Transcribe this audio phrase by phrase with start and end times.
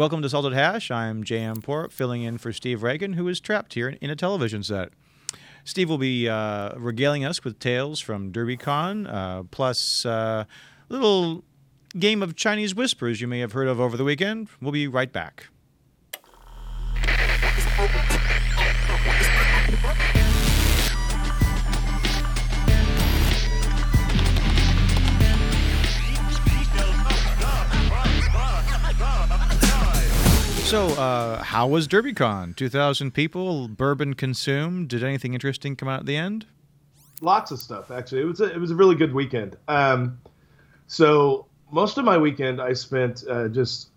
[0.00, 0.90] Welcome to Salted Hash.
[0.90, 1.60] I'm J.M.
[1.60, 4.94] Porup, filling in for Steve Ragan, who is trapped here in a television set.
[5.62, 10.46] Steve will be uh, regaling us with tales from DerbyCon, uh, plus uh,
[10.88, 11.44] a little
[11.98, 14.48] game of Chinese whispers you may have heard of over the weekend.
[14.58, 15.48] We'll be right back.
[30.70, 32.54] So, uh, how was DerbyCon?
[32.54, 34.86] 2,000 people, bourbon consumed.
[34.86, 36.46] Did anything interesting come out at the end?
[37.20, 38.20] Lots of stuff, actually.
[38.20, 39.56] It was a, it was a really good weekend.
[39.66, 40.20] Um,
[40.86, 43.88] so, most of my weekend I spent uh, just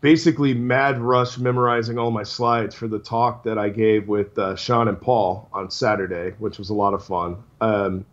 [0.00, 4.56] basically mad rush memorizing all my slides for the talk that I gave with uh,
[4.56, 7.36] Sean and Paul on Saturday, which was a lot of fun.
[7.60, 8.06] Um,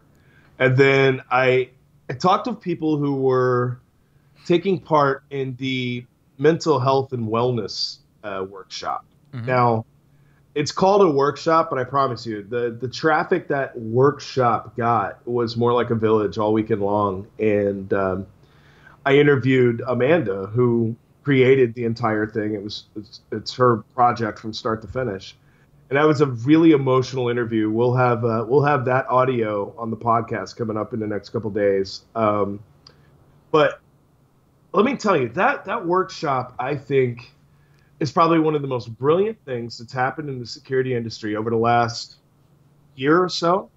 [0.60, 1.70] and then I,
[2.10, 3.80] I talked to people who were
[4.46, 6.06] taking part in the
[6.38, 9.06] mental health and wellness uh, workshop.
[9.34, 9.46] Mm-hmm.
[9.46, 9.86] Now,
[10.56, 15.56] it's called a workshop, but I promise you, the the traffic that workshop got was
[15.56, 17.28] more like a village all weekend long.
[17.38, 18.26] And um,
[19.06, 22.56] I interviewed Amanda, who created the entire thing.
[22.56, 25.36] It was it's, it's, her project from start to finish,
[25.90, 27.70] and that was a really emotional interview.
[27.70, 31.30] We'll have uh, we'll have that audio on the podcast coming up in the next
[31.30, 32.02] couple days.
[32.16, 32.62] Um,
[33.52, 33.80] but
[34.74, 37.32] let me tell you that that workshop I think
[38.00, 41.50] is probably one of the most brilliant things that's happened in the security industry over
[41.50, 42.18] the last
[42.96, 43.70] year or so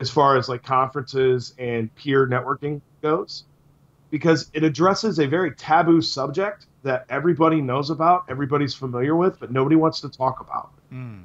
[0.00, 3.44] as far as like conferences and peer networking goes
[4.10, 9.52] because it addresses a very taboo subject that everybody knows about everybody's familiar with but
[9.52, 10.70] nobody wants to talk about.
[10.92, 11.24] Mm.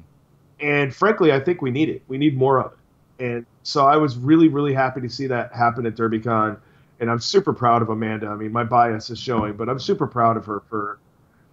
[0.60, 2.02] and frankly i think we need it.
[2.08, 3.24] We need more of it.
[3.24, 6.58] And so i was really really happy to see that happen at derbycon
[7.02, 8.28] and I'm super proud of Amanda.
[8.28, 11.00] I mean, my bias is showing, but I'm super proud of her for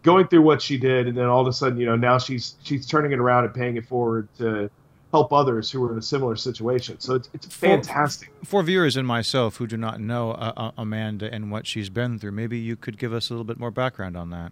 [0.03, 2.55] going through what she did, and then all of a sudden, you know, now she's
[2.64, 4.70] she's turning it around and paying it forward to
[5.11, 7.00] help others who are in a similar situation.
[7.00, 8.32] So it's, it's fantastic.
[8.42, 11.89] For, for viewers and myself who do not know uh, uh, Amanda and what she's
[11.89, 14.52] been through, maybe you could give us a little bit more background on that.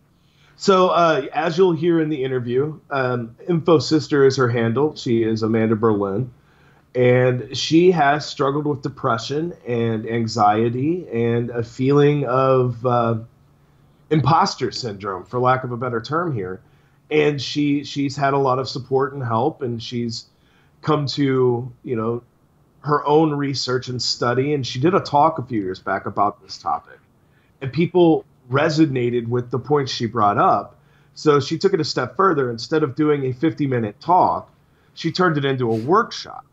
[0.55, 4.95] So, uh, as you'll hear in the interview, um, InfoSystir is her handle.
[4.95, 6.33] She is Amanda Berlin
[6.97, 13.19] and she has struggled with depression and anxiety and a feeling of uh,
[14.09, 16.59] imposter syndrome, for lack of a better term here.
[17.11, 20.25] And she she's had a lot of support and help, and she's
[20.81, 22.23] come to you know
[22.79, 24.55] her own research and study.
[24.55, 26.99] And she did a talk a few years back about this topic,
[27.61, 30.79] and people resonated with the points she brought up.
[31.13, 32.49] So she took it a step further.
[32.49, 34.51] Instead of doing a 50 minute talk,
[34.95, 36.43] she turned it into a workshop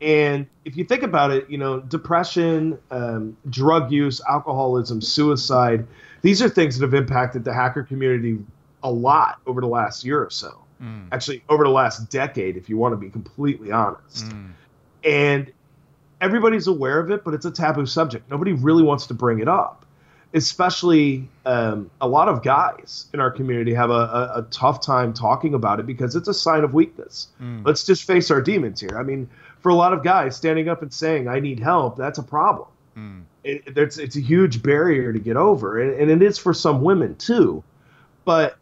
[0.00, 5.86] and if you think about it, you know, depression, um, drug use, alcoholism, suicide,
[6.22, 8.38] these are things that have impacted the hacker community
[8.82, 10.58] a lot over the last year or so.
[10.82, 11.08] Mm.
[11.12, 14.26] Actually, over the last decade, if you want to be completely honest.
[14.26, 14.52] Mm.
[15.04, 15.52] And
[16.20, 18.30] everybody's aware of it, but it's a taboo subject.
[18.30, 19.84] Nobody really wants to bring it up.
[20.32, 25.12] Especially um, a lot of guys in our community have a, a, a, tough time
[25.12, 27.30] talking about it because it's a sign of weakness.
[27.42, 27.66] Mm.
[27.66, 28.96] Let's just face our demons here.
[28.96, 29.28] I mean,
[29.60, 32.68] for a lot of guys, standing up and saying "I need help" that's a problem.
[32.96, 33.22] Mm.
[33.44, 36.82] It, it's it's a huge barrier to get over, and, and it is for some
[36.82, 37.62] women too.
[38.24, 38.56] But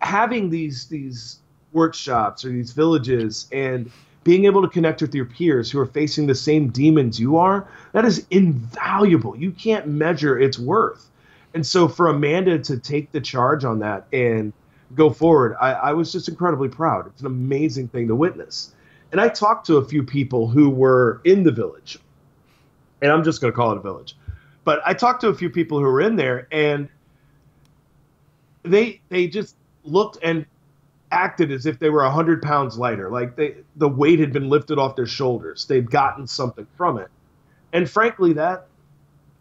[0.00, 1.38] having these these
[1.72, 3.90] workshops or these villages and
[4.24, 7.68] being able to connect with your peers who are facing the same demons you are,
[7.92, 9.36] that is invaluable.
[9.36, 11.08] You can't measure its worth.
[11.54, 14.52] And so for Amanda to take the charge on that and
[14.96, 17.06] go forward, I, I was just incredibly proud.
[17.06, 18.74] It's an amazing thing to witness.
[19.16, 21.98] And I talked to a few people who were in the village,
[23.00, 24.14] and I'm just going to call it a village.
[24.62, 26.90] But I talked to a few people who were in there, and
[28.62, 30.44] they they just looked and
[31.12, 34.78] acted as if they were hundred pounds lighter, like they the weight had been lifted
[34.78, 35.64] off their shoulders.
[35.64, 37.08] They'd gotten something from it,
[37.72, 38.66] and frankly, that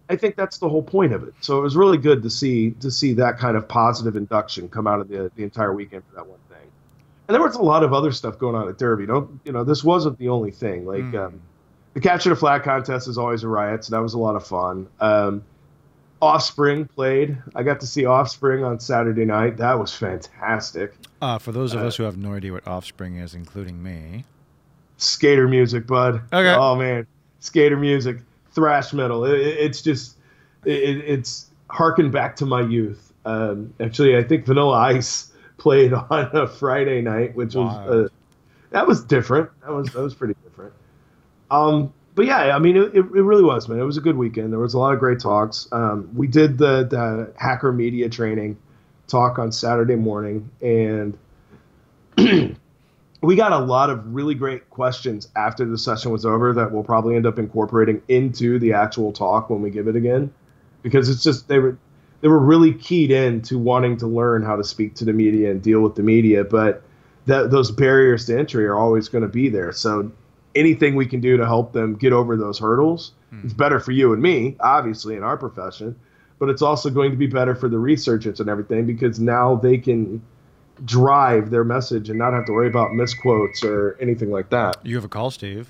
[0.10, 1.34] I think that's the whole point of it.
[1.42, 4.88] So it was really good to see to see that kind of positive induction come
[4.88, 6.40] out of the the entire weekend for that one
[7.28, 9.06] and there was a lot of other stuff going on at Derby.
[9.06, 9.64] Don't you know?
[9.64, 10.86] This wasn't the only thing.
[10.86, 11.28] Like mm.
[11.28, 11.42] um,
[11.94, 14.46] the capture the flag contest is always a riot, so that was a lot of
[14.46, 14.88] fun.
[15.00, 15.44] Um,
[16.22, 17.38] Offspring played.
[17.56, 19.58] I got to see Offspring on Saturday night.
[19.58, 20.94] That was fantastic.
[21.22, 24.26] Uh, for those of uh, us who have no idea what Offspring is, including me,
[24.98, 26.22] skater music, bud.
[26.32, 26.54] Okay.
[26.54, 27.08] Oh man,
[27.40, 28.18] skater music,
[28.52, 29.26] thrash metal.
[29.26, 30.18] It, it's just
[30.64, 33.14] it, it's harkened back to my youth.
[33.26, 38.08] Um, actually, I think Vanilla Ice played on a Friday night, which was uh,
[38.72, 39.50] that was different.
[39.62, 40.74] That was that was pretty different.
[41.52, 43.80] Um, but yeah, I mean, it, it really was, man.
[43.80, 44.54] It was a good weekend.
[44.54, 45.68] There was a lot of great talks.
[45.72, 48.58] Um, we did the the hacker media training
[49.08, 51.18] talk on Saturday morning, and
[53.22, 56.84] we got a lot of really great questions after the session was over that we'll
[56.84, 60.34] probably end up incorporating into the actual talk when we give it again,
[60.84, 61.78] because it's just they were
[62.26, 65.52] they were really keyed in to wanting to learn how to speak to the media
[65.52, 66.82] and deal with the media, but
[67.28, 69.72] that those barriers to entry are always going to be there.
[69.72, 70.12] So
[70.56, 73.42] anything we can do to help them get over those hurdles, hmm.
[73.44, 75.96] it's better for you and me, obviously in our profession,
[76.40, 79.78] but it's also going to be better for the researchers and everything because now they
[79.78, 80.20] can
[80.84, 84.78] drive their message and not have to worry about misquotes or anything like that.
[84.84, 85.70] You have a call, Steve.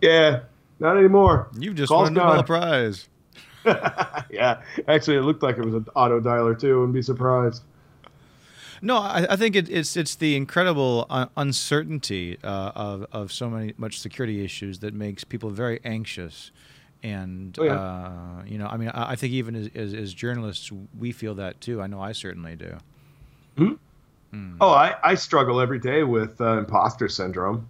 [0.00, 0.40] Yeah,
[0.80, 1.46] not anymore.
[1.56, 3.08] You've just Call's won a Nobel Prize.
[4.30, 6.80] yeah, actually, it looked like it was an auto dialer too.
[6.80, 7.62] Wouldn't be surprised.
[8.80, 11.06] No, I, I think it, it's it's the incredible
[11.36, 16.50] uncertainty uh, of of so many much security issues that makes people very anxious,
[17.02, 17.80] and oh, yeah.
[17.80, 21.34] uh, you know, I mean, I, I think even as, as, as journalists, we feel
[21.36, 21.82] that too.
[21.82, 22.76] I know I certainly do.
[23.56, 23.72] Hmm?
[24.32, 24.56] Mm.
[24.60, 27.68] Oh, I, I struggle every day with uh, imposter syndrome.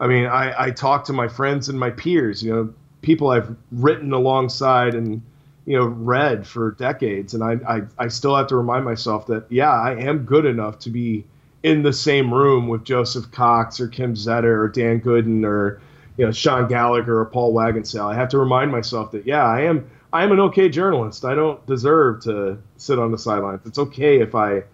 [0.00, 3.54] I mean, I, I talk to my friends and my peers, you know, people I've
[3.72, 5.22] written alongside and,
[5.66, 7.34] you know, read for decades.
[7.34, 10.78] And I, I, I still have to remind myself that, yeah, I am good enough
[10.80, 11.24] to be
[11.62, 15.80] in the same room with Joseph Cox or Kim Zetter or Dan Goodin or,
[16.16, 18.12] you know, Sean Gallagher or Paul Wagenseil.
[18.12, 21.24] I have to remind myself that, yeah, I am, I am an okay journalist.
[21.24, 23.62] I don't deserve to sit on the sidelines.
[23.64, 24.64] It's okay if I,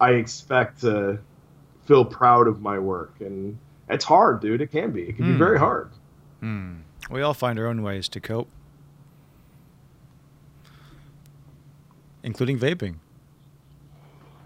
[0.00, 1.18] I expect to
[1.86, 3.58] feel proud of my work, and
[3.88, 4.60] it's hard, dude.
[4.60, 5.04] It can be.
[5.04, 5.28] It can mm.
[5.28, 5.38] be hmm.
[5.38, 5.90] very hard.
[6.42, 6.82] Mm.
[7.10, 8.48] We all find our own ways to cope,
[12.28, 12.96] including vaping.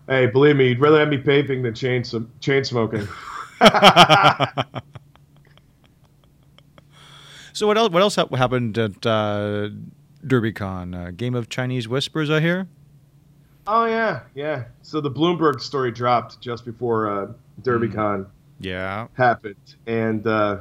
[0.07, 3.09] Hey, believe me, you'd rather have me vaping than chain some chain smoking.
[7.53, 7.91] so what else?
[7.91, 9.71] What else happened at uh,
[10.25, 11.09] DerbyCon?
[11.09, 12.69] Uh, game of Chinese whispers, I hear.
[13.67, 14.65] Oh yeah, yeah.
[14.83, 17.33] So the Bloomberg story dropped just before uh,
[17.63, 18.27] DerbyCon.
[18.61, 19.09] Yeah.
[19.15, 20.59] Happened, and uh,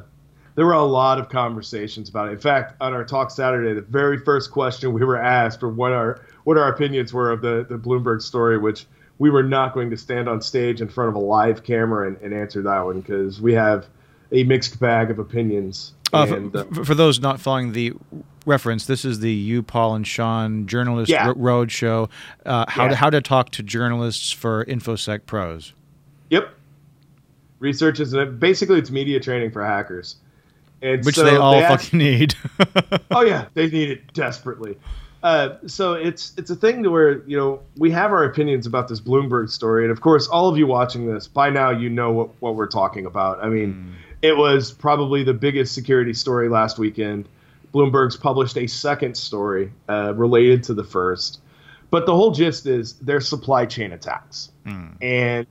[0.56, 2.32] there were a lot of conversations about it.
[2.34, 5.92] In fact, on our talk Saturday, the very first question we were asked for what
[5.94, 8.86] our what our opinions were of the the Bloomberg story, which
[9.22, 12.18] we were not going to stand on stage in front of a live camera and,
[12.18, 13.88] and answer that one because we have
[14.32, 15.94] a mixed bag of opinions.
[16.12, 17.94] Uh, and, uh, for, for, those not following the
[18.48, 21.28] reference, this is the you, Paul, and Sean journalist yeah.
[21.28, 22.10] r- road show.
[22.46, 22.90] Uh, how yeah.
[22.90, 25.74] to how to talk to journalists for InfoSec pros.
[26.32, 26.50] Yep.
[27.60, 30.16] Research is basically it's media training for hackers,
[30.82, 32.36] and which so they all they fucking need.
[33.12, 34.78] oh yeah, they need it desperately.
[35.24, 38.88] Uh, so it's it's a thing to where you know we have our opinions about
[38.88, 42.12] this Bloomberg story, and of course, all of you watching this by now you know
[42.12, 43.44] what what we're talking about.
[43.44, 43.94] I mean, mm.
[44.22, 47.28] it was probably the biggest security story last weekend.
[47.74, 51.40] Bloomberg's published a second story uh, related to the first.
[51.90, 54.52] But the whole gist is their supply chain attacks.
[54.66, 54.96] Mm.
[55.02, 55.48] And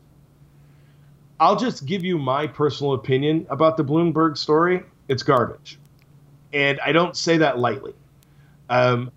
[1.38, 4.82] I'll just give you my personal opinion about the Bloomberg story.
[5.10, 5.78] It's garbage.
[6.52, 7.94] And I don't say that lightly.
[8.68, 9.10] Um,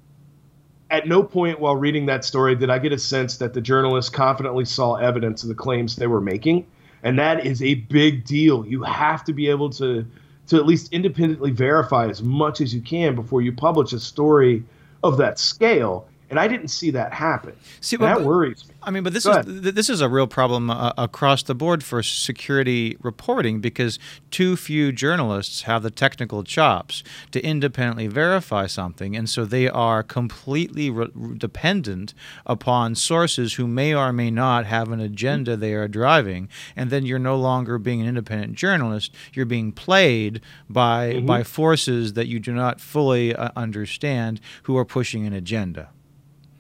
[0.90, 4.10] at no point while reading that story did I get a sense that the journalists
[4.10, 6.66] confidently saw evidence of the claims they were making.
[7.04, 8.66] And that is a big deal.
[8.66, 10.06] You have to be able to
[10.48, 14.64] to at least independently verify as much as you can before you publish a story
[15.04, 16.08] of that scale.
[16.34, 17.56] And I didn't see that happen.
[17.80, 18.74] See, that worries me.
[18.82, 22.02] I mean, but this is this is a real problem uh, across the board for
[22.02, 24.00] security reporting because
[24.32, 30.02] too few journalists have the technical chops to independently verify something, and so they are
[30.02, 32.16] completely re- dependent
[32.48, 37.06] upon sources who may or may not have an agenda they are driving, and then
[37.06, 41.28] you're no longer being an independent journalist; you're being played by mm-hmm.
[41.28, 45.90] by forces that you do not fully uh, understand who are pushing an agenda.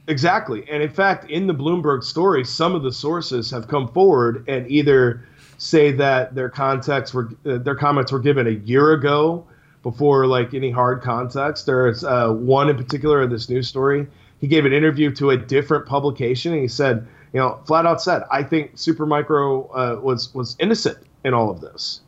[0.07, 0.65] Exactly.
[0.69, 4.69] And in fact, in the Bloomberg story, some of the sources have come forward and
[4.69, 5.25] either
[5.57, 9.45] say that their context were uh, their comments were given a year ago
[9.81, 11.65] before like any hard context.
[11.65, 14.07] There's uh, one in particular in this news story.
[14.41, 18.01] He gave an interview to a different publication and he said, you know, flat out
[18.01, 22.01] said, I think Supermicro uh, was was innocent in all of this.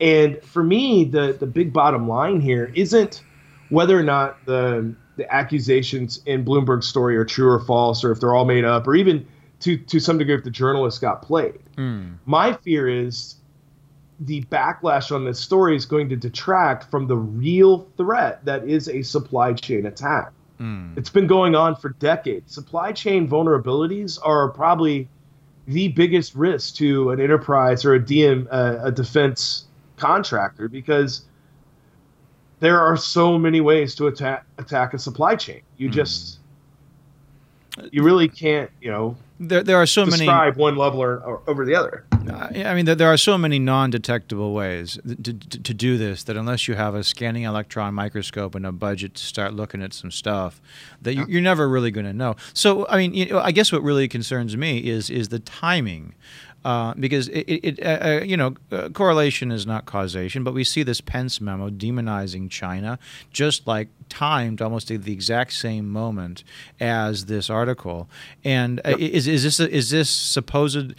[0.00, 3.22] And for me, the the big bottom line here isn't
[3.70, 8.20] whether or not the the accusations in Bloomberg's story are true or false, or if
[8.20, 9.26] they're all made up, or even
[9.60, 11.60] to to some degree if the journalist got played.
[11.76, 12.16] Mm.
[12.26, 13.36] My fear is
[14.20, 18.88] the backlash on this story is going to detract from the real threat that is
[18.88, 20.32] a supply chain attack.
[20.60, 20.96] Mm.
[20.96, 22.52] It's been going on for decades.
[22.52, 25.08] Supply chain vulnerabilities are probably
[25.66, 29.64] the biggest risk to an enterprise or a DM, uh, a defense
[29.96, 31.22] contractor because
[32.62, 35.62] there are so many ways to attack attack a supply chain.
[35.78, 35.92] You mm.
[35.92, 36.38] just
[37.90, 41.42] you really can't, you know, there, there are so many describe one level or, or
[41.48, 42.04] over the other.
[42.12, 46.22] Uh, I mean, there, there are so many non-detectable ways to, to, to do this
[46.24, 49.92] that unless you have a scanning electron microscope and a budget to start looking at
[49.92, 50.60] some stuff,
[51.00, 52.36] that you, you're never really going to know.
[52.54, 56.14] So, I mean, you know, I guess what really concerns me is is the timing.
[56.64, 60.62] Uh, because it, it uh, uh, you know, uh, correlation is not causation, but we
[60.62, 63.00] see this Pence memo demonizing China,
[63.32, 66.44] just like timed almost at the exact same moment
[66.78, 68.08] as this article.
[68.44, 68.98] And uh, Yep.
[69.00, 70.94] is is this is this supposed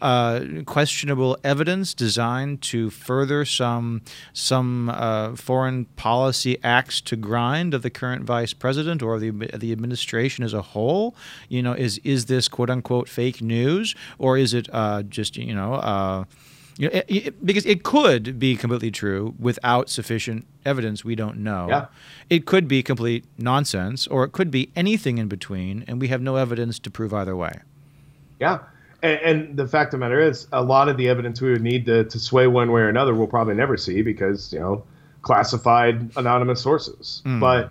[0.00, 4.02] uh, questionable evidence designed to further some
[4.32, 9.72] some uh, foreign policy axe to grind of the current vice president or the the
[9.72, 11.14] administration as a whole?
[11.48, 15.54] You know, is is this quote unquote fake news or is it uh, just you
[15.54, 15.74] know?
[15.74, 16.24] Uh,
[16.78, 21.36] you know, it- it- because it could be completely true without sufficient evidence we don't
[21.38, 21.66] know.
[21.68, 21.86] Yeah.
[22.30, 26.22] It could be complete nonsense, or it could be anything in between, and we have
[26.22, 27.60] no evidence to prove either way.
[28.40, 28.60] Yeah.
[29.02, 31.62] And, and the fact of the matter is, a lot of the evidence we would
[31.62, 34.84] need to, to sway one way or another, we'll probably never see because, you know,
[35.22, 37.22] classified anonymous sources.
[37.40, 37.70] But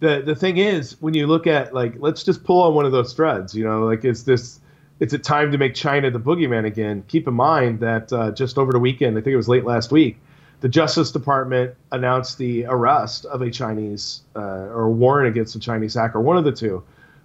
[0.00, 2.92] the the thing is, when you look at like, let's just pull on one of
[2.92, 3.54] those threads.
[3.54, 4.60] You know, like is this?
[4.98, 7.04] It's a time to make China the boogeyman again.
[7.08, 9.90] Keep in mind that uh, just over the weekend, I think it was late last
[9.92, 10.18] week,
[10.60, 15.94] the Justice Department announced the arrest of a Chinese uh, or warrant against a Chinese
[15.94, 16.82] hacker, one of the two.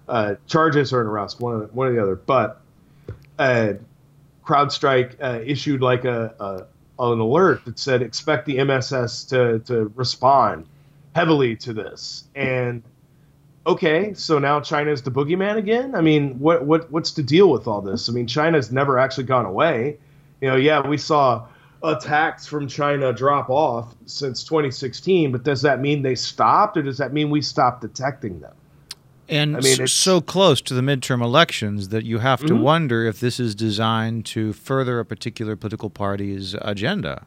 [0.08, 2.14] Uh, charges or an arrest, one of the, one or the other.
[2.14, 2.60] But
[3.38, 3.74] uh,
[4.44, 6.66] CrowdStrike uh, issued like a, a
[6.98, 10.66] an alert that said expect the MSS to to respond
[11.14, 12.24] heavily to this.
[12.34, 12.82] And
[13.66, 15.94] okay, so now China's the boogeyman again.
[15.94, 18.08] I mean, what what what's the deal with all this?
[18.08, 19.98] I mean, China's never actually gone away.
[20.40, 21.46] You know, yeah, we saw
[21.82, 26.98] attacks from China drop off since 2016, but does that mean they stopped, or does
[26.98, 28.54] that mean we stopped detecting them?
[29.28, 32.60] And I mean, it's- so close to the midterm elections that you have to Mhm.
[32.60, 37.24] wonder if this is designed to further a particular political party's agenda.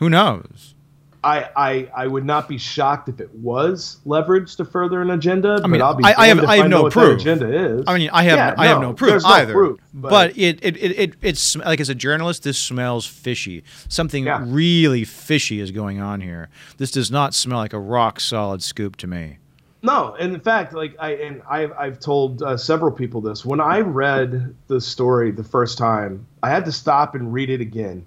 [0.00, 0.74] Who knows?
[1.22, 5.58] I, I I would not be shocked if it was leveraged to further an agenda.
[5.64, 7.18] I mean, but I'll be I- I have- I have know no what proof.
[7.18, 7.84] agenda is.
[7.86, 9.52] I mean, I have Yeah, I have no, no proof no either.
[9.54, 13.64] proof, but but- it, it, it, it it's like as a journalist, this smells fishy.
[13.88, 14.44] Something Yeah.
[14.46, 16.50] really fishy is going on here.
[16.76, 19.38] This does not smell like a rock solid scoop to me.
[19.84, 23.44] No, and in fact, like I and I've I've told uh, several people this.
[23.44, 27.60] When I read the story the first time, I had to stop and read it
[27.60, 28.06] again,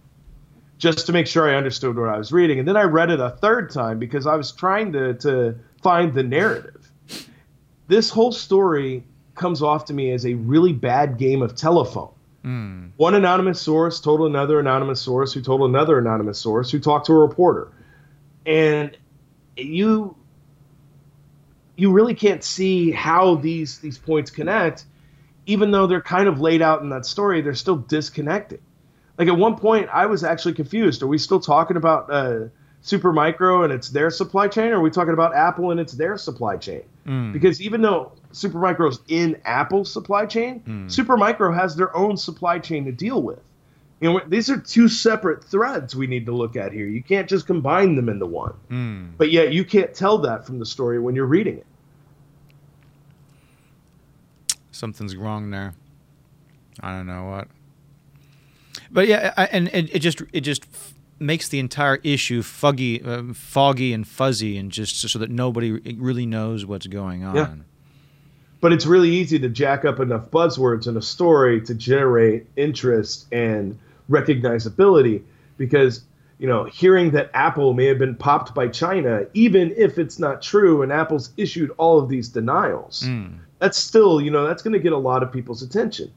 [0.80, 2.58] just to make sure I understood what I was reading.
[2.58, 6.16] And then I read it a third time because I was trying to to find
[6.16, 6.92] the narrative.
[7.88, 9.04] This whole story
[9.36, 12.10] comes off to me as a really bad game of telephone.
[12.98, 17.14] One anonymous source told another anonymous source who told another anonymous source who talked to
[17.14, 17.68] a reporter.
[18.48, 18.98] And
[19.56, 20.17] you
[21.78, 24.86] you really can't see how these these points connect.
[25.46, 28.62] Even though they're kind of laid out in that story they're still disconnected.
[29.18, 31.02] Like at one point i was actually confused.
[31.04, 32.40] Are we still talking about uh,
[32.84, 36.18] supermicro and it's their supply chain or are we talking about apple and it's their
[36.18, 36.84] supply chain?
[37.32, 42.92] Because even though supermicro's in apple's supply chain supermicro has their own supply chain to
[42.92, 43.40] deal with
[44.00, 47.28] you know these are two separate threads we need to look at here you can't
[47.28, 48.54] just combine them into one
[49.18, 51.66] but yet you can't tell that from the story when you're reading it
[54.72, 55.74] Something's wrong there.
[56.82, 57.48] I don't know what.
[58.92, 63.02] But yeah, I, and it, it just it just f- makes the entire issue foggy,
[63.04, 67.36] uh, foggy and fuzzy, and just so that nobody really knows what's going on.
[67.36, 67.56] Yeah.
[68.62, 73.26] but it's really easy to jack up enough buzzwords in a story to generate interest
[73.32, 75.22] and recognizability
[75.58, 76.02] because
[76.38, 80.42] you know hearing that apple may have been popped by china even if it's not
[80.42, 83.28] true and apple's issued all of these denials hmm.
[83.60, 86.12] that's still you know that's going to get a lot of people's attention.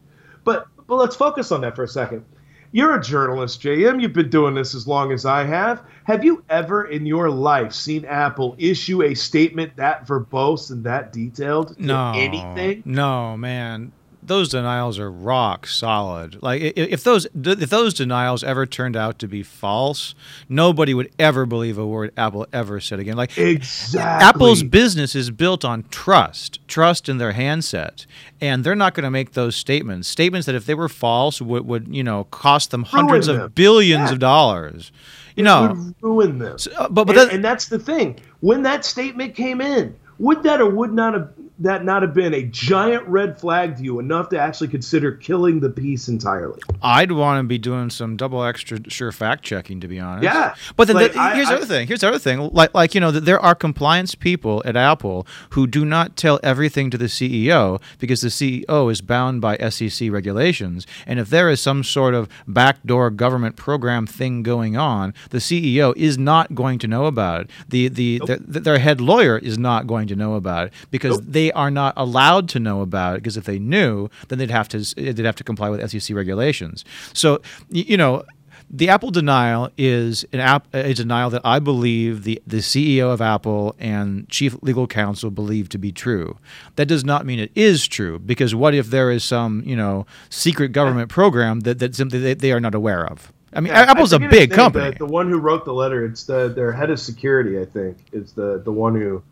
[0.45, 2.25] But but let's focus on that for a second.
[2.73, 5.83] You're a journalist jm you've been doing this as long as i have.
[6.05, 11.13] Have you ever in your life seen apple issue a statement that verbose and that
[11.13, 12.83] detailed to No, anything?
[12.85, 13.91] No, man,
[14.31, 16.41] those denials are rock solid.
[16.41, 20.15] Like if those if those denials ever turned out to be false,
[20.49, 23.17] nobody would ever believe a word Apple ever said again.
[23.17, 28.07] Like exactly Apple's business is built on trust, trust in their handset,
[28.41, 30.07] and they're not going to make those statements.
[30.07, 33.41] Statements that, if they were false, would, would you know cost them hundreds them.
[33.41, 34.13] of billions Yeah.
[34.13, 34.93] of dollars.
[35.35, 38.21] You It know, would ruin them uh, but but and, that, and that's the thing.
[38.39, 42.35] When that statement came in, would that or would not have that not have been
[42.35, 46.61] a giant red flag to you enough to actually consider killing the piece entirely?
[46.83, 50.25] I'd want to be doing some double extra sure fact checking, to be honest.
[50.25, 51.87] Yeah, but then like, the, I- here's the I- other thing.
[51.87, 52.51] Here's the other thing.
[52.53, 56.41] Like, like you know, that there are compliance people at Apple who do not tell
[56.43, 60.87] everything to the CEO because the CEO is bound by SEC regulations.
[61.07, 65.93] And if there is some sort of backdoor government program thing going on, the CEO
[65.97, 67.51] is not going to know about it.
[67.69, 71.27] The the, the their head lawyer is not going to know about it because Nope.
[71.29, 73.23] they are not allowed to know about it.
[73.23, 76.85] Because if they knew, then they'd have to they'd have to comply with SEC regulations.
[77.13, 77.41] So
[77.71, 78.25] you know.
[78.73, 83.21] The Apple denial is an app, a denial that I believe the, the CEO of
[83.21, 86.39] Apple and chief legal counsel believe to be true.
[86.77, 90.07] That does not mean it is true because what if there is some you know
[90.29, 93.33] secret government program that, that simply they, they are not aware of?
[93.53, 94.91] I mean, Yeah, Apple's I a big company.
[94.91, 97.99] The, the one who wrote the letter, it's the their head of security, I think,
[98.13, 99.23] is the the one who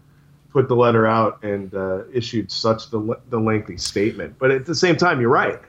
[0.51, 4.37] put the letter out and uh, issued such the the lengthy statement.
[4.39, 5.61] But at the same time, you're right.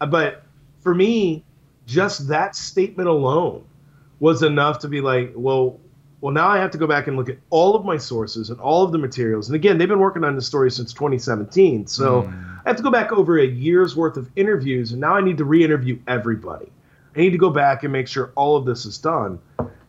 [0.00, 0.42] Uh, But
[0.80, 1.44] for me,
[1.86, 3.64] just that statement alone
[4.20, 5.78] was enough to be like, well,
[6.20, 8.58] well, now I have to go back and look at all of my sources and
[8.60, 9.48] all of the materials.
[9.48, 12.22] And again, they've been working on this story since 2017, so
[12.64, 15.36] I have to go back over a year's worth of interviews, and now I need
[15.38, 16.72] to re-interview everybody.
[17.14, 19.38] I need to go back and make sure all of this is done.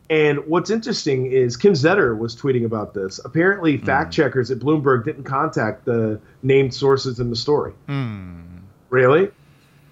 [0.09, 3.19] And what's interesting is Kim Zetter was tweeting about this.
[3.25, 7.73] Apparently, fact checkers at Bloomberg didn't contact the named sources in the story.
[8.89, 9.29] Really?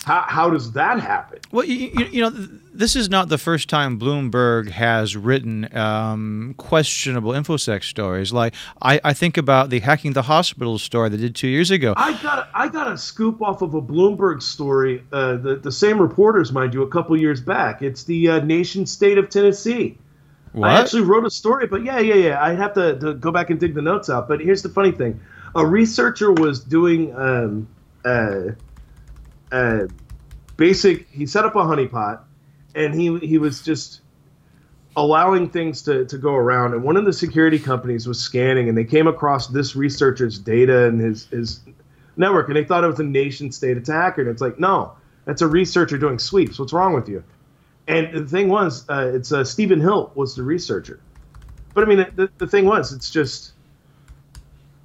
[0.05, 1.39] How, how does that happen?
[1.51, 6.53] Well, you, you, you know, this is not the first time Bloomberg has written um,
[6.57, 8.31] questionable infosec stories.
[8.31, 8.53] Like
[8.83, 11.95] I, I think about the hacking the hospital story they did two years ago.
[11.97, 15.03] I got I got a scoop off of a Bloomberg story.
[15.11, 17.81] Uh, the the same reporters, mind you, a couple years back.
[17.81, 19.97] It's the uh, nation state of Tennessee.
[20.55, 20.71] What?
[20.71, 22.41] I actually wrote a story, but yeah, yeah, yeah.
[22.41, 24.29] I'd have to, to go back and dig the notes out.
[24.29, 25.19] But here's the funny thing:
[25.53, 27.67] a researcher was doing um,
[28.05, 28.51] uh,
[29.51, 29.87] uh,
[30.55, 31.09] basic.
[31.09, 32.21] He set up a honeypot,
[32.73, 33.99] and he he was just
[34.95, 36.73] allowing things to, to go around.
[36.73, 40.85] And one of the security companies was scanning, and they came across this researcher's data
[40.85, 41.59] and his his
[42.15, 44.21] network, and they thought it was a nation state attacker.
[44.21, 44.93] And it's like, no,
[45.25, 46.57] that's a researcher doing sweeps.
[46.57, 47.25] What's wrong with you?
[47.87, 50.99] And the thing was, uh, it's uh, Stephen Hill was the researcher.
[51.73, 53.51] But I mean, the, the thing was, it's just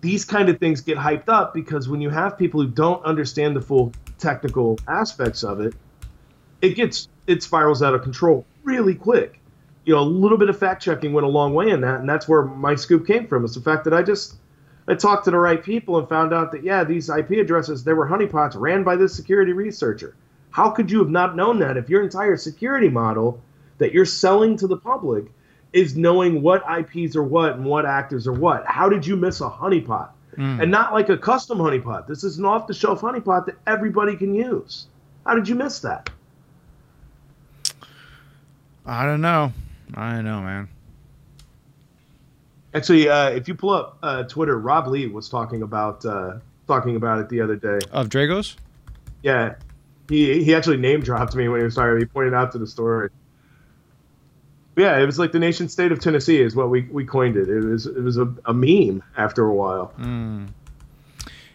[0.00, 3.54] these kind of things get hyped up because when you have people who don't understand
[3.54, 5.74] the full technical aspects of it,
[6.62, 9.40] it gets it spirals out of control really quick.
[9.84, 12.08] You know, a little bit of fact checking went a long way in that, and
[12.08, 13.44] that's where my scoop came from.
[13.44, 14.36] It's the fact that I just
[14.86, 17.92] I talked to the right people and found out that yeah, these IP addresses they
[17.92, 20.14] were honeypots ran by this security researcher.
[20.50, 23.40] How could you have not known that if your entire security model
[23.78, 25.26] that you're selling to the public
[25.72, 28.66] is knowing what IPs are what and what actors are what?
[28.66, 30.10] How did you miss a honeypot?
[30.36, 32.06] And not like a custom honeypot.
[32.06, 34.86] This is an off the shelf honeypot that everybody can use.
[35.26, 36.08] How did you miss that?
[38.86, 39.52] I don't know.
[39.94, 40.68] I don't know, man.
[42.72, 46.96] Actually, uh, if you pull up uh, Twitter, Rob Lee was talking about uh, talking
[46.96, 47.78] about it the other day.
[47.90, 48.56] Of Dragos?
[49.22, 49.56] Yeah,
[50.10, 51.98] he he actually name dropped me when he was talking.
[51.98, 53.08] He pointed out to the story.
[54.76, 57.48] Yeah, it was like the nation state of Tennessee is what we, we coined it.
[57.48, 59.94] It was it was a, a meme after a while.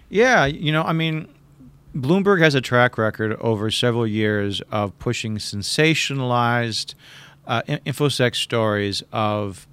[0.09, 1.27] Yeah, you know, I mean,
[1.95, 6.95] Bloomberg has a track record over several years of pushing sensationalized
[7.47, 9.67] uh, in- infosec stories of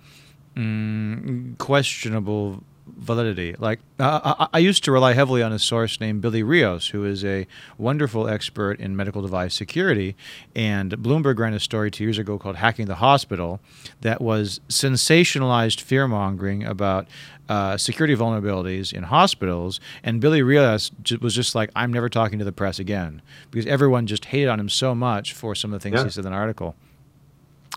[0.56, 2.64] mm, questionable
[2.96, 3.54] validity.
[3.58, 7.04] Like, uh, I, I used to rely heavily on a source named Billy Rios, who
[7.04, 7.46] is a
[7.78, 10.14] wonderful expert in medical device security.
[10.54, 13.60] And Bloomberg ran a story two years ago called Hacking the Hospital
[14.02, 17.06] that was sensationalized fear mongering about
[17.48, 19.80] uh, security vulnerabilities in hospitals.
[20.02, 24.06] And Billy Rios was just like, I'm never talking to the press again because everyone
[24.06, 26.04] just hated on him so much for some of the things Yeah.
[26.04, 26.76] he said in the article.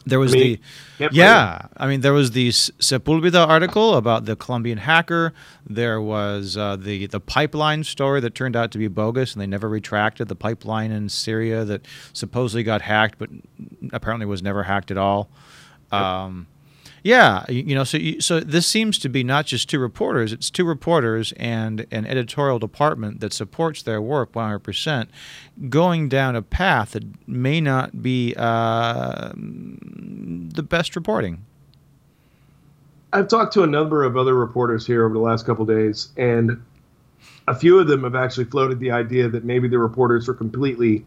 [0.05, 0.59] There was I mean,
[0.99, 5.33] the yeah, I mean there was the Sepulveda article about the Colombian hacker.
[5.67, 9.47] There was uh, the the pipeline story that turned out to be bogus, and they
[9.47, 13.29] never retracted the pipeline in Syria that supposedly got hacked, but
[13.91, 15.29] apparently was never hacked at all.
[15.91, 16.47] Um,
[17.05, 20.49] yeah, you, know, so you, so this seems to be not just two reporters; it's
[20.49, 25.09] two reporters and an editorial department that supports their work 100%,
[25.69, 31.45] going down a path that may not be uh, the best reporting.
[33.13, 36.59] I've talked to a number of other reporters here over the last couple days, and
[37.47, 41.05] a few of them have actually floated the idea that maybe the reporters were completely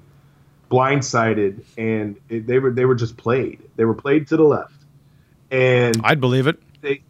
[0.70, 3.58] blindsided and it, they were they were just played.
[3.74, 4.77] They were played to the left,
[5.50, 6.58] and I'd believe it.
[6.80, 7.02] they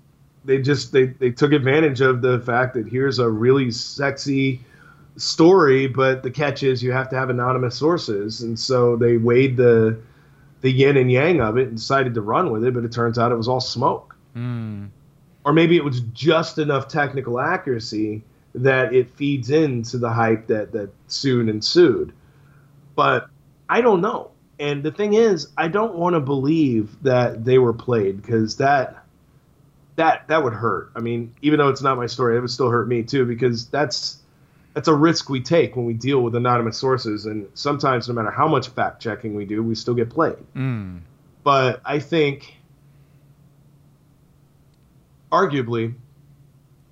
[0.44, 4.61] they just they, they took advantage of the fact that here's a really sexy
[5.16, 9.57] story, but the catch is you have to have anonymous sources, and so they weighed
[9.57, 9.98] the
[10.61, 12.74] the yin and yang of it and decided to run with it.
[12.74, 14.88] But it turns out it was all smoke, Mm.
[15.44, 18.22] or maybe it was just enough technical accuracy
[18.55, 22.12] that it feeds into the hype that that soon ensued.
[22.94, 23.29] But
[23.68, 24.31] I don't know.
[24.61, 29.05] And the thing is, I don't want to believe that they were played because that
[29.97, 30.90] that that would hurt.
[30.97, 33.66] I mean, even though it's not my story, it would still hurt me too because
[33.66, 34.18] that's
[34.75, 37.27] that's a risk we take when we deal with anonymous sources.
[37.27, 40.37] And sometimes, no matter how much fact checking we do, we still get played.
[40.55, 41.01] Mm.
[41.42, 42.57] But I think,
[45.33, 45.94] arguably,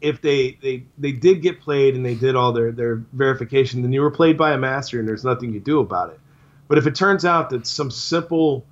[0.00, 3.92] if they, they they did get played and they did all their, their verification, then
[3.92, 6.20] you were played by a master and there's nothing you do about it.
[6.68, 8.64] But if it turns out that some simple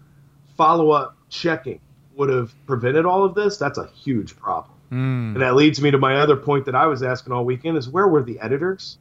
[0.57, 1.81] follow up checking
[2.17, 4.75] would have prevented all of this, that's a huge problem.
[4.91, 5.35] Mm.
[5.35, 7.89] And that leads me to my other point that I was asking all weekend is
[7.89, 8.99] where were the editors?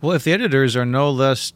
[0.00, 1.52] Well, if the editors are no less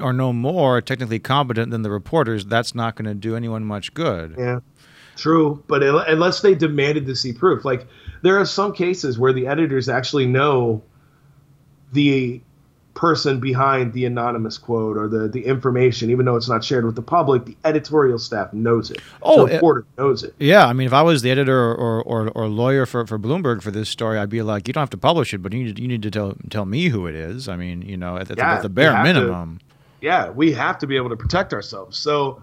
[0.00, 3.94] or no more technically competent than the reporters, that's not going to do anyone much
[3.94, 4.34] good.
[4.38, 4.60] Yeah,
[5.16, 5.62] true.
[5.66, 7.86] But un- unless they demanded to see proof, like
[8.22, 10.82] there are some cases where the editors actually know
[11.92, 12.40] the
[12.98, 16.96] person behind the anonymous quote or the, the information, even though it's not shared with
[16.96, 18.98] the public, the editorial staff knows it.
[19.22, 20.34] Oh, the it- reporter knows it.
[20.40, 23.62] Yeah, I mean, if I was the editor or, or, or lawyer for, for Bloomberg
[23.62, 25.78] for this story, I'd be like, you don't have to publish it, but you need,
[25.78, 27.48] you need to tell tell me who it is.
[27.48, 29.12] I mean, you know, at, the- Yeah, at the bare have to.
[29.14, 29.60] minimum.
[30.00, 31.96] Yeah, we have to be able to protect ourselves.
[31.96, 32.42] So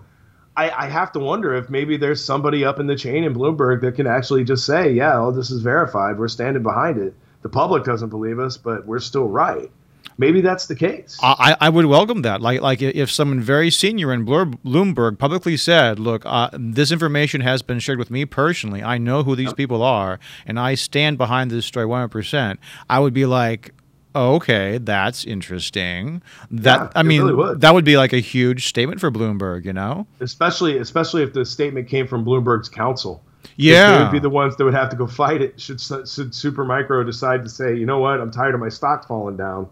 [0.56, 3.82] I, I have to wonder if maybe there's somebody up in the chain in Bloomberg
[3.82, 6.18] that can actually just say, yeah, well, this is verified.
[6.18, 7.13] We're standing behind it.
[7.41, 9.70] The public doesn't believe us, but we're still right.
[10.17, 11.17] Maybe that's the case.
[11.21, 12.41] I, I would welcome that.
[12.41, 17.62] Like like if someone very senior in Bloomberg publicly said, "Look, uh, this information has
[17.62, 18.82] been shared with me personally.
[18.82, 22.99] I know who these people are, and I stand behind this story 100 percent." I
[22.99, 23.73] would be like,
[24.15, 27.62] "Okay, that's interesting." That Yeah, I mean, really would.
[27.62, 29.65] that would be like a huge statement for Bloomberg.
[29.65, 30.08] You know?
[30.21, 33.21] especially especially if the statement came from Bloomberg's counsel.
[33.43, 34.04] they Yeah.
[34.04, 35.60] would be the ones that would have to go fight it.
[35.60, 39.36] Should should Supermicro decide to say, you know what, I'm tired of my stock falling
[39.36, 39.67] down.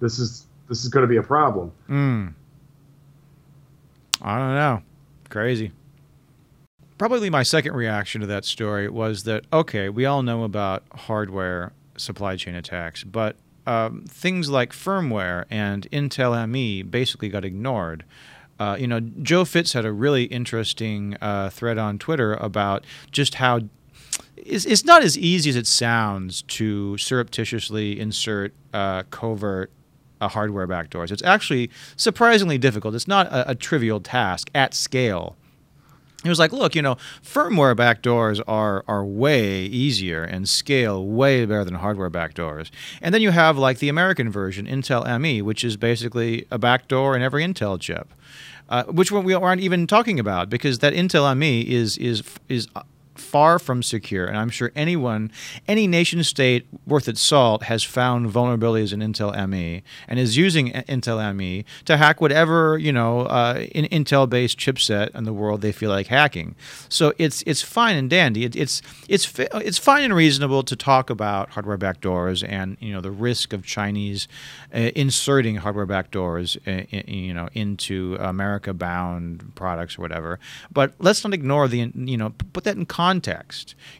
[0.00, 1.72] This is this is going to be a problem.
[1.88, 2.34] Mm.
[4.22, 4.82] I don't know.
[5.28, 5.72] Crazy.
[6.98, 11.72] Probably my second reaction to that story was that, okay, we all know about hardware
[11.96, 13.36] supply chain attacks, but
[13.66, 18.04] um, things like firmware and Intel ME basically got ignored.
[18.58, 23.36] Uh, you know, Joe Fitz had a really interesting uh, thread on Twitter about just
[23.36, 23.60] how
[24.36, 29.70] it's, it's not as easy as it sounds to surreptitiously insert uh, covert
[30.20, 31.10] uh, hardware backdoors.
[31.10, 32.94] It's actually surprisingly difficult.
[32.94, 35.36] It's not a, a trivial task at scale.
[36.22, 41.46] He was like, look, you know, firmware backdoors are are way easier and scale way
[41.46, 42.70] better than hardware backdoors.
[43.00, 47.16] And then you have like the American version, Intel ME, which is basically a backdoor
[47.16, 48.12] in every Intel chip,
[48.68, 52.68] uh, which we aren't even talking about because that Intel ME is is is
[53.14, 54.26] far from secure.
[54.26, 55.30] And I'm sure anyone,
[55.68, 60.70] any nation state worth its salt, has found vulnerabilities in Intel ME and is using
[60.72, 65.72] Intel ME to hack whatever you know uh, in Intel-based chipset in the world they
[65.72, 66.54] feel like hacking.
[66.88, 68.44] So it's it's fine and dandy.
[68.44, 73.00] It, it's it's it's fine and reasonable to talk about hardware backdoors and you know
[73.00, 74.28] the risk of Chinese
[74.74, 80.38] uh, inserting hardware backdoors uh, i- you know into America-bound products or whatever.
[80.72, 83.09] But let's not ignore the you know put that in context.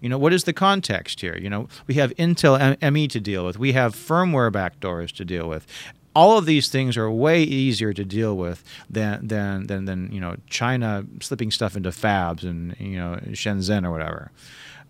[0.01, 1.37] You know what is the context here?
[1.37, 3.59] You know we have Intel ME to deal with.
[3.59, 5.67] We have firmware backdoors to deal with
[6.15, 10.21] all of these things are way easier to deal with than than than, than you
[10.21, 14.31] know China slipping stuff into fabs and you know Shenzhen or whatever.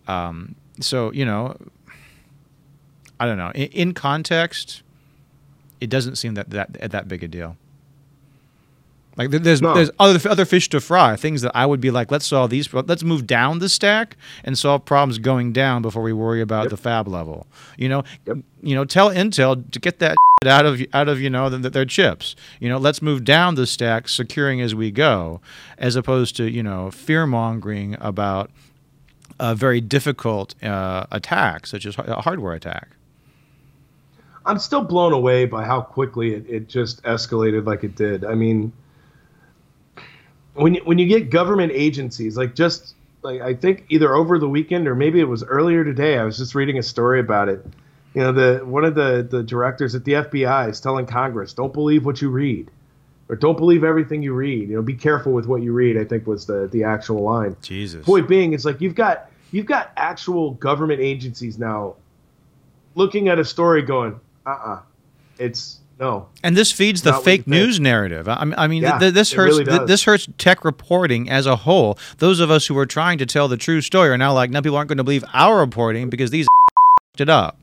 [0.09, 1.57] Um, so you know,
[3.19, 3.51] I don't know.
[3.55, 4.83] In, in context,
[5.81, 7.57] it doesn't seem that that that big a deal.
[9.21, 9.75] Like there's No.
[9.75, 11.15] there's other other fish to fry.
[11.15, 12.73] Things that I would be like, let's solve these.
[12.73, 16.71] Let's move down the stack and solve problems going down before we worry about Yep.
[16.71, 17.47] the fab level.
[17.77, 18.39] You know, Yep.
[18.63, 21.85] you know, tell Intel to get that out of out of you know th- their
[21.85, 22.35] chips.
[22.61, 25.43] You know, let's move down the stack, securing as we go,
[25.77, 28.51] as opposed to you know fear mongering about
[29.39, 32.89] a very difficult uh, attack, such as a hardware attack.
[34.47, 38.25] I'm still blown away by how quickly it, it just escalated like it did.
[38.25, 38.73] I mean,
[40.61, 44.49] when you, when you get government agencies like just like I think either over the
[44.49, 47.65] weekend or maybe it was earlier today, I was just reading a story about it.
[48.15, 51.73] You know, the one of the the directors at the FBI is telling Congress, "Don't
[51.73, 52.71] believe what you read."
[53.29, 54.69] Or don't believe everything you read.
[54.69, 55.97] You know, be careful with what you read.
[55.97, 57.57] I think was the the actual line.
[57.63, 58.05] Jesus.
[58.05, 61.95] Point being, it's like you've got you've got actual government agencies now
[62.95, 64.81] looking at a story going, uh uh
[65.39, 66.29] it's no.
[66.43, 68.27] And this feeds the fake news narrative.
[68.29, 69.59] I mean, I mean Yeah, th- this hurts.
[69.59, 71.99] really th- this hurts tech reporting as a whole.
[72.19, 74.61] Those of us who are trying to tell the true story are now like, now
[74.63, 76.47] people aren't going to believe our reporting because these
[77.19, 77.59] it up.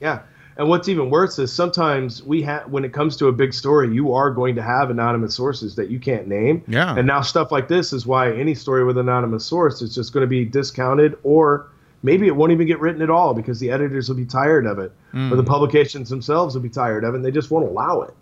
[0.00, 0.20] Yeah.
[0.56, 3.92] And what's even worse is sometimes we have when it comes to a big story,
[3.94, 6.62] you are going to have anonymous sources that you can't name.
[6.68, 6.94] Yeah.
[6.96, 10.22] And now stuff like this is why any story with anonymous source is just going
[10.22, 11.68] to be discounted or
[12.02, 14.78] maybe it won't even get written at all because the editors will be tired of
[14.78, 18.02] it or the publications themselves will be tired of it and they just won't allow
[18.02, 18.14] it.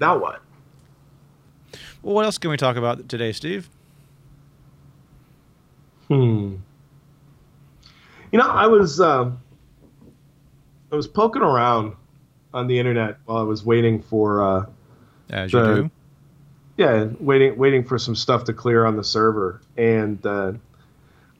[0.00, 0.42] Now what?
[2.02, 3.70] Well, what else can we talk about today, Steve?
[6.08, 6.56] Hmm.
[8.32, 9.40] You know, I was um,
[10.90, 11.94] I was poking around
[12.52, 14.66] on the internet while I was waiting for uh,
[15.30, 15.90] As you do.
[16.76, 20.52] yeah, waiting waiting for some stuff to clear on the server, and uh,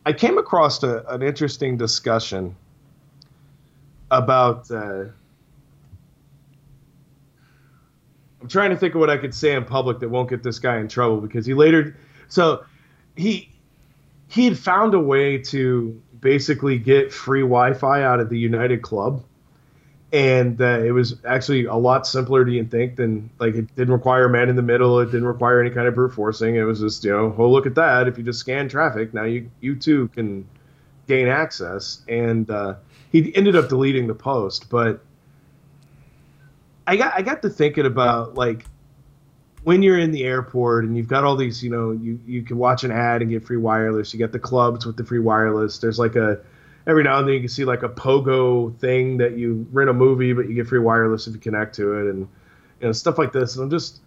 [0.05, 2.57] I came across a, an interesting discussion
[4.11, 4.71] about.
[4.71, 5.05] Uh,
[8.41, 10.59] I'm trying to think of what I could say in public that won't get this
[10.59, 11.97] guy in trouble because he later,
[12.29, 12.65] so
[13.17, 13.51] he
[14.29, 19.23] he had found a way to basically get free Wi-Fi out of the United Club
[20.13, 24.27] and uh, it was actually a lot simpler you think than like it didn't require
[24.27, 26.81] a man in the middle it didn't require any kind of brute forcing it was
[26.81, 29.75] just you know oh look at that if you just scan traffic now you you
[29.75, 30.47] too can
[31.09, 32.75] gain access and uh,
[33.11, 35.03] he ended up deleting the post but
[36.87, 38.67] i got i got to thinking about like
[39.65, 42.59] when you're in the airport and you've got all these you know you you can
[42.59, 45.79] watch an ad and get free wireless you get the clubs with the free wireless
[45.79, 46.39] there's like a
[46.87, 49.93] every now and then you can see like a pogo thing that you rent a
[49.93, 52.21] movie but you get free wireless if you connect to it and
[52.81, 53.57] you know stuff like this.
[53.57, 54.01] And i'm just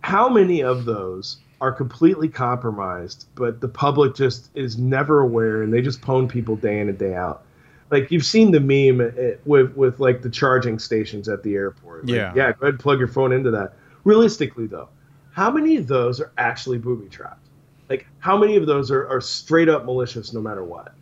[0.00, 5.72] how many of those are completely compromised but the public just is never aware and
[5.72, 7.42] they just pwn people day in and day out?
[7.90, 12.04] Like you've seen the meme eh, with with like the charging stations at the airport.
[12.06, 12.32] Like, Yeah.
[12.34, 13.74] yeah go ahead and plug your phone into that.
[14.04, 14.88] Realistically though
[15.32, 17.47] how many of those are actually booby trapped
[17.88, 20.92] like how many of those are, are straight up malicious no matter what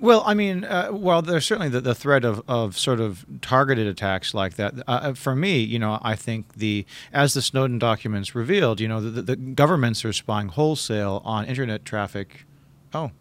[0.00, 3.86] Well, I mean, uh, well, there's certainly the, the threat of, of sort of targeted
[3.86, 4.74] attacks like that.
[4.86, 9.00] Uh, for me, you know, I think the as the Snowden documents revealed, you know,
[9.00, 12.44] the, the governments are spying wholesale on internet traffic.
[12.92, 13.12] Oh,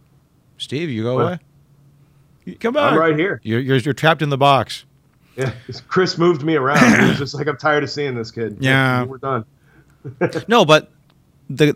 [0.58, 1.22] Steve, you go What?
[2.46, 2.56] away.
[2.60, 2.92] Come back.
[2.92, 4.84] i'm right here You're, you're you're trapped in the box.
[5.38, 5.54] yeah
[5.88, 9.04] chris moved me around he was just like i'm tired of seeing this kid Yeah.
[9.06, 9.46] we're done
[10.50, 10.92] No, but
[11.50, 11.74] the.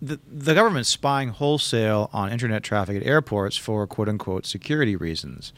[0.00, 5.52] The, the government's spying wholesale on internet traffic at airports for quote unquote security reasons.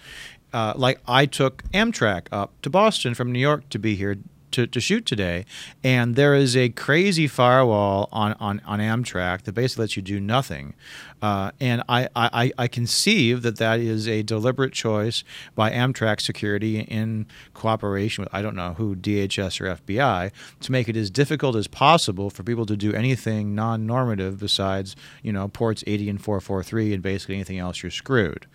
[0.53, 4.17] Uh, like I took Amtrak up to Boston from New York to be here
[4.53, 5.45] to, to shoot today,
[5.83, 10.21] and there is a crazy firewall on, on, on Amtrak that basically lets you do
[10.21, 10.75] nothing.
[11.23, 15.23] Uh, and I, I, I conceive that that is a deliberate choice
[15.55, 20.89] by Amtrak security in cooperation with, I don't know who, DHS or FBI, to make
[20.89, 25.47] it as difficult as possible for people to do anything non normative besides, you know,
[25.47, 28.47] ports 80 and 443 and basically anything else, you're screwed.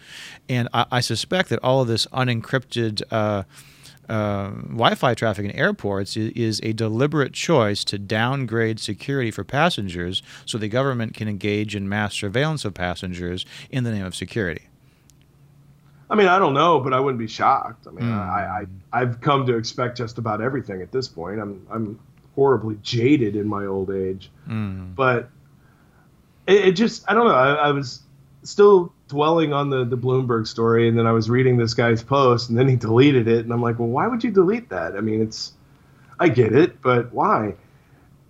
[0.49, 3.01] And I, I suspect that all of this unencrypted.
[3.10, 3.43] Uh,
[4.10, 10.22] uh, Wi-Fi traffic in airports is, is a deliberate choice to downgrade security for passengers,
[10.46, 14.63] so the government can engage in mass surveillance of passengers in the name of security.
[16.10, 17.86] I mean, I don't know, but I wouldn't be shocked.
[17.86, 18.13] I mean, Hmm.
[18.13, 21.39] I, I I've come to expect just about everything at this point.
[21.41, 22.00] I'm I'm
[22.36, 24.96] horribly jaded in my old age, Mm.
[24.96, 25.30] but
[26.48, 27.34] it, it just I don't know.
[27.36, 28.04] I, I was
[28.47, 32.49] still dwelling on the the Bloomberg story, and then I was reading this guy's post,
[32.49, 34.95] and then he deleted it, and I'm like, well, why would you delete that?
[34.95, 35.53] I mean, it's
[36.19, 37.55] I get it, but why?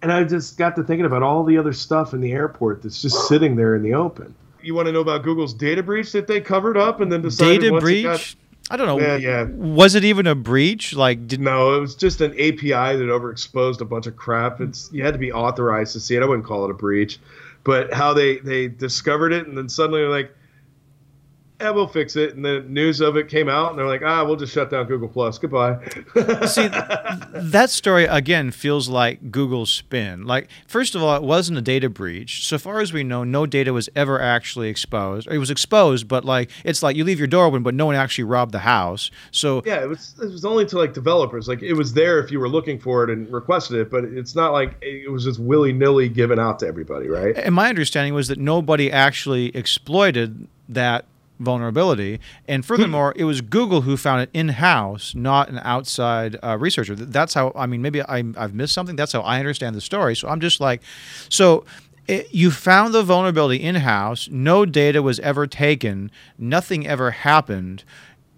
[0.01, 3.01] And I just got to thinking about all the other stuff in the airport that's
[3.01, 4.35] just sitting there in the open.
[4.61, 7.61] You want to know about Google's data breach that they covered up and then decided
[7.61, 8.03] Data breach?
[8.03, 8.35] got-
[8.69, 8.99] I don't know.
[8.99, 9.43] Yeah, yeah.
[9.43, 10.93] Was it even a breach?
[10.93, 14.59] Like, did No, it was just an API that overexposed a bunch of crap.
[14.59, 16.21] It's you had to be authorized to see it.
[16.21, 17.19] I wouldn't call it a breach,
[17.63, 20.31] but how they they discovered it and then suddenly they're like,
[21.59, 24.23] "Yeah, we'll fix it." And the news of it came out, and they're like, "Ah,
[24.23, 25.37] we'll just shut down Google Plus.
[25.37, 25.77] Goodbye."
[26.45, 30.25] See, that story again feels like Google's spin.
[30.25, 32.45] Like, first of all, it wasn't a data breach.
[32.45, 35.27] So far as we know, no data was ever actually exposed.
[35.27, 37.85] Or it was exposed, but like it's like you leave your door open, but no
[37.85, 39.11] one actually robbed the house.
[39.31, 41.47] So yeah, it was it was only to like developers.
[41.47, 44.35] Like it was there if you were looking for it and requested it, but it's
[44.35, 47.35] not like it was just willy nilly given out to everybody, right?
[47.37, 51.05] And my understanding was that nobody actually exploited that
[51.39, 52.19] vulnerability.
[52.47, 56.95] And furthermore, it was Google who found it in house, not an outside uh, researcher.
[56.95, 58.95] That's how, I mean, maybe I, I've missed something.
[58.95, 60.15] That's how I understand the story.
[60.15, 60.81] So I'm just like,
[61.29, 61.65] so
[62.07, 64.29] it, you found the vulnerability in house.
[64.31, 66.11] No data was ever taken.
[66.37, 67.83] Nothing ever happened.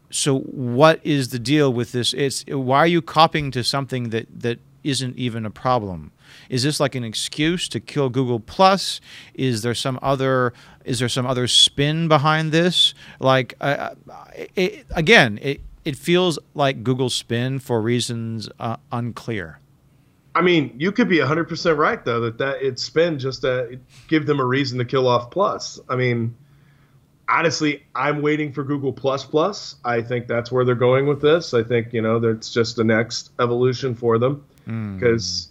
[0.10, 2.14] So what is the deal with this?
[2.14, 6.12] It's why are you copying to something that that isn't even a problem?
[6.50, 9.02] Is this like an excuse to kill Google Plus?
[9.34, 10.54] Is there some other
[10.86, 12.94] is there some other spin behind this?
[13.20, 13.96] Like uh,
[14.56, 19.60] it, again, it it feels like Google spin for reasons uh, unclear.
[20.36, 24.26] I mean, you could be 100% right though that that it's spin just to give
[24.26, 25.80] them a reason to kill off Plus.
[25.90, 26.36] I mean,
[27.28, 29.76] honestly, I'm waiting for Google Plus Plus.
[29.84, 31.54] I think that's where they're going with this.
[31.54, 35.49] I think you know that's just the next evolution for them because.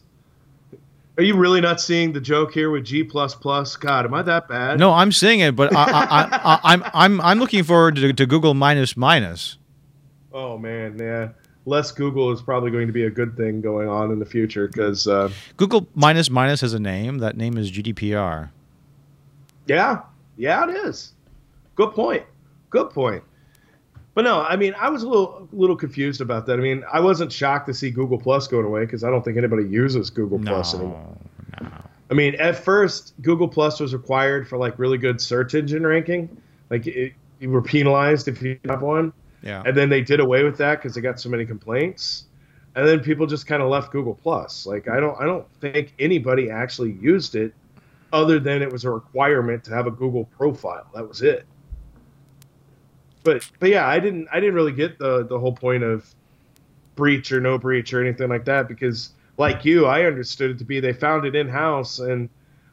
[1.19, 3.75] Are you really not seeing the joke here with G plus plus?
[3.75, 4.79] God, am I that bad?
[4.79, 8.13] No, I'm seeing it, but I, I, I, am I'm, I'm I'm looking forward to,
[8.13, 9.59] to Google minus minus.
[10.33, 11.31] Oh man, yeah,
[11.67, 14.69] less Google is probably going to be a good thing going on in the future
[14.69, 17.19] because uh, Google minus minus has a name.
[17.19, 18.51] That name is GDPR.
[19.67, 20.03] Yeah,
[20.37, 21.15] yeah, it is.
[21.75, 22.23] Good point.
[22.71, 23.25] Good point.
[24.19, 26.59] But no, I mean, I was a little little confused about that.
[26.59, 29.39] I mean, I wasn't shocked to see Google Plus going away because I don't think
[29.39, 31.17] anybody uses Google no, Plus anymore.
[31.63, 31.69] No.
[32.11, 36.37] I mean, at first, Google Plus was required for like really good search engine ranking.
[36.69, 39.13] Like it, you were penalized if you have one.
[39.45, 39.63] Yeah.
[39.65, 42.25] And then they did away with that because they got so many complaints.
[42.75, 44.67] And then people just kind of left Google Plus.
[44.67, 47.55] Like I don't I don't think anybody actually used it
[48.13, 50.89] other than it was a requirement to have a Google profile.
[50.93, 51.47] That was it
[53.25, 56.15] but but yeah, I didn't I didn't really get the the whole point of
[56.95, 60.65] breach or no breach or anything like that because like you, I understood it to
[60.65, 62.29] be they found it in house and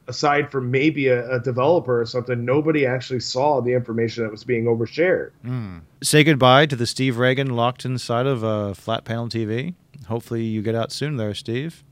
[0.08, 4.44] aside from maybe a, a, developer or something, nobody actually saw the information that was
[4.44, 5.32] being overshared.
[5.44, 5.82] Mm.
[6.04, 9.74] Say goodbye to the Steve Ragan locked inside of a flat panel TV.
[10.08, 11.84] Hopefully, you get out soon there, Steve.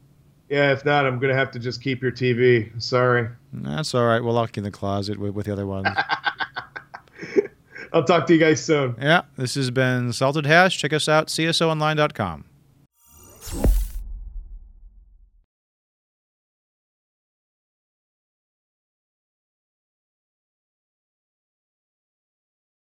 [0.50, 2.80] Yeah, if not, I'm going to have to just keep your TV.
[2.82, 3.28] Sorry.
[3.52, 4.24] That's all right.
[4.24, 5.88] We'll lock you in the closet with, with the other ones.
[7.94, 8.96] I'll talk to you guys soon.
[9.00, 10.78] Yeah, this has been Salted Hash.
[10.78, 12.46] Check us out, csoonline.com.